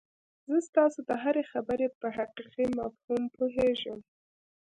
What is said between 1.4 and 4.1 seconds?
خبرې په حقيقي مفهوم پوهېږم.